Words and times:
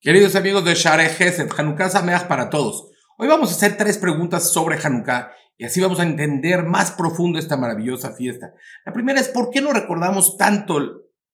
Queridos 0.00 0.36
amigos 0.36 0.64
de 0.64 0.76
Share 0.76 1.08
Gesed, 1.08 1.48
Hanukkah 1.58 1.90
Sameach 1.90 2.28
para 2.28 2.50
todos. 2.50 2.88
Hoy 3.16 3.26
vamos 3.26 3.50
a 3.50 3.56
hacer 3.56 3.76
tres 3.76 3.98
preguntas 3.98 4.52
sobre 4.52 4.78
Hanukkah 4.80 5.32
y 5.56 5.64
así 5.64 5.80
vamos 5.80 5.98
a 5.98 6.04
entender 6.04 6.62
más 6.62 6.92
profundo 6.92 7.36
esta 7.36 7.56
maravillosa 7.56 8.14
fiesta. 8.14 8.52
La 8.86 8.92
primera 8.92 9.18
es, 9.18 9.26
¿por 9.26 9.50
qué 9.50 9.60
no 9.60 9.72
recordamos 9.72 10.36
tanto 10.36 10.78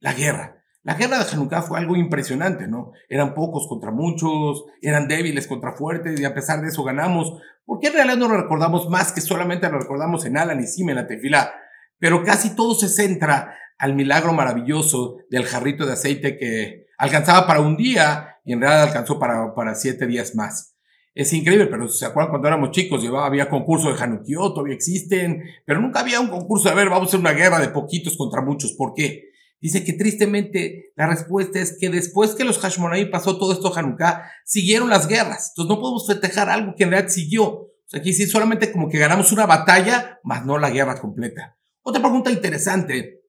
la 0.00 0.12
guerra? 0.12 0.64
La 0.82 0.94
guerra 0.94 1.20
de 1.20 1.30
Hanukkah 1.30 1.62
fue 1.62 1.78
algo 1.78 1.94
impresionante, 1.94 2.66
¿no? 2.66 2.90
Eran 3.08 3.32
pocos 3.32 3.68
contra 3.68 3.92
muchos, 3.92 4.64
eran 4.82 5.06
débiles 5.06 5.46
contra 5.46 5.76
fuertes 5.76 6.18
y 6.18 6.24
a 6.24 6.34
pesar 6.34 6.60
de 6.60 6.66
eso 6.66 6.82
ganamos. 6.82 7.40
¿Por 7.64 7.78
qué 7.78 7.86
en 7.86 7.92
realidad 7.92 8.16
no 8.16 8.26
lo 8.26 8.42
recordamos 8.42 8.90
más 8.90 9.12
que 9.12 9.20
solamente 9.20 9.70
lo 9.70 9.78
recordamos 9.78 10.24
en 10.24 10.36
Alan 10.36 10.58
y 10.58 10.66
Sim 10.66 10.88
en 10.90 10.96
la 10.96 11.06
tefila? 11.06 11.54
Pero 12.00 12.24
casi 12.24 12.56
todo 12.56 12.74
se 12.74 12.88
centra 12.88 13.56
al 13.78 13.94
milagro 13.94 14.32
maravilloso 14.32 15.18
del 15.30 15.46
jarrito 15.46 15.86
de 15.86 15.92
aceite 15.92 16.36
que 16.36 16.88
alcanzaba 16.98 17.46
para 17.46 17.60
un 17.60 17.76
día 17.76 18.37
y 18.48 18.54
en 18.54 18.62
realidad 18.62 18.84
alcanzó 18.84 19.18
para, 19.18 19.54
para 19.54 19.74
siete 19.74 20.06
días 20.06 20.34
más. 20.34 20.74
Es 21.14 21.30
increíble, 21.34 21.66
pero 21.66 21.86
¿se 21.86 22.06
acuerdan 22.06 22.30
cuando 22.30 22.48
éramos 22.48 22.70
chicos? 22.70 23.02
Llevaba, 23.02 23.26
había 23.26 23.50
concurso 23.50 23.92
de 23.92 24.02
Hanukkah, 24.02 24.54
todavía 24.54 24.74
existen, 24.74 25.42
pero 25.66 25.82
nunca 25.82 26.00
había 26.00 26.18
un 26.18 26.28
concurso 26.28 26.64
de, 26.64 26.70
a 26.70 26.74
ver, 26.74 26.88
vamos 26.88 27.02
a 27.02 27.08
hacer 27.08 27.20
una 27.20 27.32
guerra 27.32 27.60
de 27.60 27.68
poquitos 27.68 28.16
contra 28.16 28.40
muchos. 28.40 28.72
¿Por 28.72 28.94
qué? 28.94 29.24
Dice 29.60 29.84
que 29.84 29.92
tristemente 29.92 30.92
la 30.96 31.08
respuesta 31.08 31.58
es 31.60 31.76
que 31.78 31.90
después 31.90 32.34
que 32.34 32.44
los 32.44 32.58
Hashmonaí 32.58 33.10
pasó 33.10 33.36
todo 33.36 33.52
esto 33.52 33.76
Hanukkah, 33.76 34.30
siguieron 34.46 34.88
las 34.88 35.08
guerras. 35.08 35.50
Entonces 35.50 35.68
no 35.68 35.78
podemos 35.78 36.06
festejar 36.06 36.48
algo 36.48 36.74
que 36.74 36.84
en 36.84 36.90
realidad 36.92 37.12
siguió. 37.12 37.44
O 37.44 37.70
sea, 37.84 38.00
aquí 38.00 38.14
sí 38.14 38.24
solamente 38.24 38.72
como 38.72 38.88
que 38.88 38.96
ganamos 38.96 39.30
una 39.30 39.44
batalla, 39.44 40.20
más 40.24 40.46
no 40.46 40.56
la 40.56 40.70
guerra 40.70 40.98
completa. 40.98 41.58
Otra 41.82 42.00
pregunta 42.00 42.30
interesante 42.30 43.24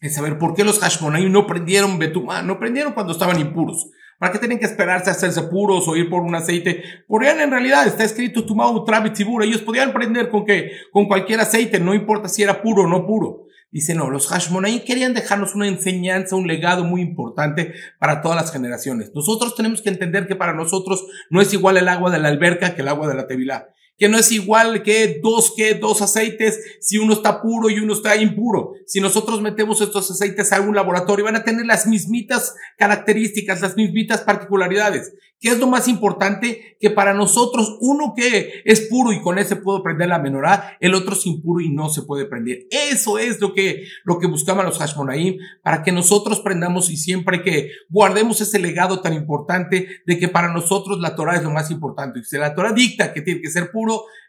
es 0.00 0.14
saber 0.16 0.36
por 0.36 0.54
qué 0.54 0.64
los 0.64 0.80
Hashmonaim 0.80 1.30
no 1.30 1.46
prendieron 1.46 1.96
Betumá, 1.96 2.42
no 2.42 2.58
prendieron 2.58 2.94
cuando 2.94 3.12
estaban 3.12 3.38
impuros. 3.38 3.88
¿Para 4.18 4.32
qué 4.32 4.40
tienen 4.40 4.58
que 4.58 4.64
esperarse 4.64 5.10
a 5.10 5.12
hacerse 5.12 5.42
puros 5.42 5.86
o 5.86 5.94
ir 5.94 6.10
por 6.10 6.22
un 6.22 6.34
aceite? 6.34 6.82
Podrían 7.06 7.40
en 7.40 7.52
realidad, 7.52 7.86
está 7.86 8.02
escrito 8.02 8.44
Tumau 8.44 8.84
Tibura, 9.14 9.46
ellos 9.46 9.62
podían 9.62 9.92
prender 9.92 10.28
con 10.28 10.44
que, 10.44 10.72
con 10.92 11.06
cualquier 11.06 11.40
aceite, 11.40 11.78
no 11.78 11.94
importa 11.94 12.28
si 12.28 12.42
era 12.42 12.60
puro 12.60 12.82
o 12.82 12.86
no 12.88 13.06
puro. 13.06 13.44
Dice, 13.70 13.94
no, 13.94 14.10
los 14.10 14.26
Hashmonaim 14.28 14.80
querían 14.80 15.14
dejarnos 15.14 15.54
una 15.54 15.68
enseñanza, 15.68 16.34
un 16.34 16.48
legado 16.48 16.84
muy 16.84 17.00
importante 17.00 17.74
para 18.00 18.20
todas 18.22 18.36
las 18.40 18.50
generaciones. 18.50 19.12
Nosotros 19.14 19.54
tenemos 19.54 19.82
que 19.82 19.90
entender 19.90 20.26
que 20.26 20.34
para 20.34 20.54
nosotros 20.54 21.06
no 21.30 21.40
es 21.40 21.52
igual 21.52 21.76
el 21.76 21.86
agua 21.86 22.10
de 22.10 22.18
la 22.18 22.28
alberca 22.28 22.74
que 22.74 22.82
el 22.82 22.88
agua 22.88 23.06
de 23.06 23.14
la 23.14 23.26
tevilá 23.26 23.68
que 23.98 24.08
no 24.08 24.16
es 24.16 24.30
igual 24.32 24.82
que 24.82 25.20
dos, 25.22 25.52
que 25.56 25.74
dos 25.74 26.00
aceites 26.00 26.78
si 26.80 26.98
uno 26.98 27.12
está 27.12 27.42
puro 27.42 27.68
y 27.68 27.78
uno 27.80 27.92
está 27.92 28.16
impuro. 28.16 28.72
Si 28.86 29.00
nosotros 29.00 29.42
metemos 29.42 29.80
estos 29.80 30.10
aceites 30.10 30.52
a 30.52 30.60
un 30.60 30.74
laboratorio, 30.74 31.24
van 31.24 31.36
a 31.36 31.44
tener 31.44 31.66
las 31.66 31.86
mismitas 31.86 32.54
características, 32.78 33.60
las 33.60 33.76
mismitas 33.76 34.22
particularidades. 34.22 35.12
¿Qué 35.40 35.50
es 35.50 35.58
lo 35.60 35.68
más 35.68 35.86
importante? 35.86 36.76
Que 36.80 36.90
para 36.90 37.14
nosotros, 37.14 37.76
uno 37.80 38.12
que 38.16 38.62
es 38.64 38.80
puro 38.88 39.12
y 39.12 39.20
con 39.20 39.38
ese 39.38 39.54
puedo 39.54 39.84
prender 39.84 40.08
la 40.08 40.18
menorá, 40.18 40.76
el 40.80 40.94
otro 40.94 41.14
es 41.14 41.26
impuro 41.26 41.60
y 41.60 41.70
no 41.70 41.88
se 41.90 42.02
puede 42.02 42.24
prender. 42.24 42.66
Eso 42.70 43.18
es 43.18 43.40
lo 43.40 43.54
que, 43.54 43.84
lo 44.04 44.18
que 44.18 44.26
buscaban 44.26 44.66
los 44.66 44.78
Hashmonaim, 44.78 45.36
para 45.62 45.84
que 45.84 45.92
nosotros 45.92 46.40
prendamos 46.40 46.90
y 46.90 46.96
siempre 46.96 47.42
que 47.42 47.70
guardemos 47.88 48.40
ese 48.40 48.58
legado 48.58 49.00
tan 49.00 49.12
importante 49.12 50.02
de 50.04 50.18
que 50.18 50.26
para 50.26 50.52
nosotros 50.52 50.98
la 50.98 51.14
Torah 51.14 51.36
es 51.36 51.44
lo 51.44 51.50
más 51.50 51.70
importante. 51.70 52.18
Y 52.18 52.24
si 52.24 52.36
la 52.36 52.56
Torah 52.56 52.72
dicta 52.72 53.12
que 53.12 53.22
tiene 53.22 53.40
que 53.40 53.50
ser 53.50 53.70
puro, 53.70 53.87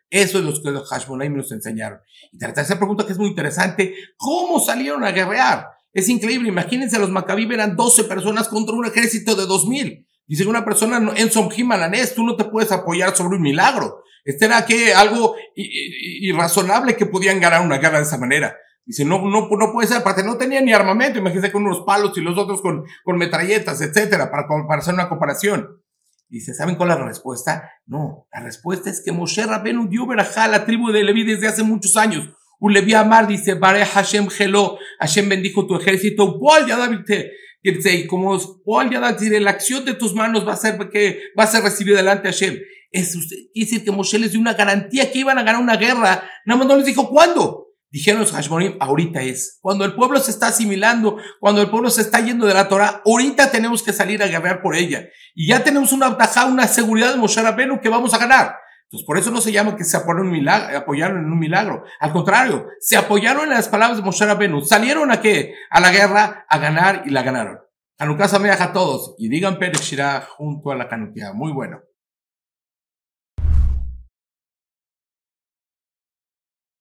eso 0.10 0.40
es 0.40 0.44
lo 0.44 0.54
que 0.54 0.72
los 0.72 0.90
Hashmonaim 0.90 1.36
nos 1.36 1.52
enseñaron. 1.52 2.00
Y 2.32 2.40
la 2.40 2.54
tercera 2.54 2.80
pregunta 2.80 3.06
que 3.06 3.14
es 3.14 3.18
muy 3.20 3.30
interesante, 3.30 3.94
¿cómo 4.18 4.60
salieron 4.60 5.04
a 5.04 5.12
guerrear? 5.12 5.68
Es 5.94 6.10
increíble, 6.10 6.50
imagínense, 6.50 7.00
los 7.00 7.10
Maccabí 7.10 7.52
eran 7.52 7.76
12 7.76 8.06
personas 8.06 8.48
contra 8.48 8.76
un 8.76 8.86
ejército 8.86 9.36
de 9.36 9.46
2000. 9.46 10.08
Dice 10.28 10.48
una 10.48 10.64
persona 10.64 11.14
en 11.16 11.32
Somjim 11.32 11.70
tú 12.16 12.24
no 12.24 12.36
te 12.36 12.46
puedes 12.46 12.72
apoyar 12.72 13.16
sobre 13.16 13.38
un 13.38 13.42
milagro. 13.42 14.04
Este 14.24 14.46
era 14.46 14.66
que 14.66 14.94
algo 14.94 15.36
irrazonable 15.56 16.96
que 16.96 17.08
podían 17.08 17.40
ganar 17.40 17.62
una 17.62 17.80
guerra 17.80 17.98
de 17.98 18.04
esa 18.04 18.18
manera. 18.18 18.56
Dice, 18.86 19.06
no, 19.06 19.20
no, 19.28 19.50
no 19.50 19.72
puede 19.72 19.88
ser, 19.88 19.98
aparte 19.98 20.24
no 20.24 20.38
tenía 20.38 20.62
ni 20.62 20.74
armamento, 20.74 21.20
imagínense 21.20 21.52
con 21.52 21.66
unos 21.66 21.82
palos 21.82 22.16
y 22.18 22.22
los 22.22 22.38
otros 22.38 22.62
con, 22.62 22.84
con 23.04 23.18
metralletas, 23.18 23.82
etcétera, 23.82 24.32
para, 24.32 24.48
para 24.48 24.82
hacer 24.82 24.94
una 24.94 25.10
comparación. 25.10 25.79
Dice, 26.30 26.54
¿saben 26.54 26.76
cuál 26.76 26.92
es 26.92 27.00
la 27.00 27.06
respuesta? 27.06 27.72
No, 27.88 28.28
la 28.32 28.42
respuesta 28.42 28.90
es 28.90 29.02
que 29.04 29.12
Moshe 29.12 29.46
Rabenu 29.46 29.90
dio 29.90 30.06
verajá 30.06 30.44
a 30.44 30.48
la 30.48 30.66
tribu 30.66 30.92
de 30.92 31.04
Leví 31.04 31.24
desde 31.24 31.48
hace 31.48 31.64
muchos 31.64 31.98
años. 31.98 32.30
Un 32.60 32.74
Leví 32.74 32.94
Amar 32.94 33.28
dice, 33.28 33.56
Bare 33.56 33.84
Hashem 33.84 34.30
Gelo, 34.30 34.78
Hashem 35.00 35.28
bendijo 35.28 35.66
tu 35.66 35.76
ejército, 35.76 36.40
ya 36.68 36.78
David 36.78 37.00
y 37.62 38.08
como 38.08 38.38
Paul 38.66 38.90
ya 38.90 39.12
decir, 39.12 39.42
la 39.42 39.52
acción 39.52 39.84
de 39.84 39.94
tus 39.94 40.14
manos 40.14 40.48
va 40.48 40.54
a 40.54 40.58
ser 40.58 40.78
que 40.90 41.20
va 41.38 41.44
a 41.44 41.48
ser 41.48 41.62
recibida 41.62 41.98
delante 41.98 42.30
a 42.30 42.32
Hashem. 42.32 42.58
Es 42.92 43.12
quiere 43.14 43.50
decir 43.54 43.84
que 43.84 43.92
Moshe 43.92 44.18
les 44.18 44.32
dio 44.32 44.40
una 44.40 44.54
garantía 44.54 45.12
que 45.12 45.20
iban 45.20 45.38
a 45.38 45.44
ganar 45.44 45.62
una 45.62 45.76
guerra. 45.76 46.24
Nada 46.46 46.58
más 46.58 46.68
no 46.68 46.78
les 46.78 46.86
dijo 46.86 47.10
cuándo. 47.10 47.68
Dijeron 47.92 48.22
los 48.22 48.32
Hashmonim, 48.32 48.78
ahorita 48.80 49.22
es. 49.24 49.58
Cuando 49.62 49.84
el 49.84 49.96
pueblo 49.96 50.20
se 50.20 50.30
está 50.30 50.48
asimilando, 50.48 51.18
cuando 51.40 51.62
el 51.62 51.70
pueblo 51.70 51.90
se 51.90 52.02
está 52.02 52.20
yendo 52.20 52.46
de 52.46 52.54
la 52.54 52.68
Torah, 52.68 53.02
ahorita 53.04 53.50
tenemos 53.50 53.82
que 53.82 53.94
salir 53.94 54.22
a 54.22 54.28
guerrear 54.28 54.62
por 54.62 54.76
ella. 54.76 55.08
Y 55.34 55.48
ya 55.48 55.64
tenemos 55.64 55.92
una 55.92 56.10
ventaja, 56.10 56.46
una 56.46 56.68
seguridad 56.68 57.12
de 57.12 57.18
Moshe 57.18 57.42
Rabenu 57.42 57.82
que 57.82 57.90
vamos 57.90 58.14
a 58.14 58.20
ganar. 58.20 58.56
Entonces, 58.84 59.06
por 59.06 59.18
eso 59.18 59.32
no 59.32 59.42
se 59.42 59.52
llama 59.52 59.76
que 59.76 59.84
se 59.84 59.98
apoyaron, 59.98 60.28
un 60.28 60.34
milagro, 60.34 60.78
apoyaron 60.78 61.18
en 61.20 61.32
un 61.32 61.40
milagro. 61.40 61.84
Al 62.00 62.12
contrario, 62.12 62.68
se 62.80 62.98
apoyaron 62.98 63.44
en 63.44 63.52
las 63.52 63.70
palabras 63.70 63.98
de 63.98 64.04
Moshe 64.04 64.26
Rabenu. 64.26 64.62
Salieron 64.62 65.12
a 65.12 65.22
qué? 65.22 65.54
A 65.70 65.80
la 65.80 65.92
guerra, 65.92 66.46
a 66.48 66.58
ganar 66.58 67.04
y 67.06 67.10
la 67.12 67.24
ganaron. 67.24 67.60
Hanukkah 68.00 68.28
Sameach 68.28 68.62
a 68.62 68.72
todos 68.72 69.16
y 69.18 69.30
digan 69.30 69.60
Perek 69.60 70.26
junto 70.38 70.72
a 70.72 70.76
la 70.76 70.88
Hanukkah. 70.90 71.34
Muy 71.34 71.52
bueno. 71.52 71.82